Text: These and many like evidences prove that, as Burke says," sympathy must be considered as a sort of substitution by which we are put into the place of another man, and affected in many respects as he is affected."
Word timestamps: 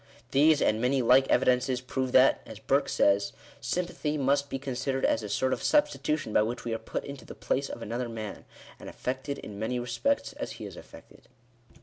These 0.31 0.63
and 0.63 0.81
many 0.81 1.03
like 1.03 1.29
evidences 1.29 1.79
prove 1.79 2.11
that, 2.13 2.41
as 2.43 2.57
Burke 2.57 2.89
says," 2.89 3.33
sympathy 3.61 4.17
must 4.17 4.49
be 4.49 4.57
considered 4.57 5.05
as 5.05 5.21
a 5.21 5.29
sort 5.29 5.53
of 5.53 5.61
substitution 5.61 6.33
by 6.33 6.41
which 6.41 6.65
we 6.65 6.73
are 6.73 6.79
put 6.79 7.03
into 7.05 7.23
the 7.23 7.35
place 7.35 7.69
of 7.69 7.83
another 7.83 8.09
man, 8.09 8.45
and 8.79 8.89
affected 8.89 9.37
in 9.37 9.59
many 9.59 9.77
respects 9.79 10.33
as 10.33 10.53
he 10.53 10.65
is 10.65 10.75
affected." 10.75 11.27